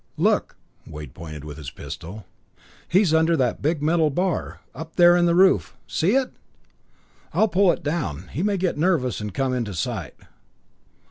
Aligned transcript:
"Look," 0.17 0.55
Wade 0.87 1.13
pointed 1.13 1.43
with 1.45 1.57
his 1.57 1.69
pistol, 1.69 2.25
"he's 2.89 3.13
under 3.13 3.37
that 3.37 3.61
big 3.61 3.83
metal 3.83 4.09
bar 4.09 4.61
up 4.73 4.95
there 4.95 5.15
in 5.15 5.27
the 5.27 5.35
roof 5.35 5.77
see 5.85 6.15
it? 6.15 6.33
I'll 7.33 7.47
pull 7.47 7.71
it 7.71 7.83
down; 7.83 8.27
he 8.29 8.41
may 8.41 8.57
get 8.57 8.79
nervous 8.79 9.21
and 9.21 9.31
come 9.31 9.53
into 9.53 9.75
sight." 9.75 10.15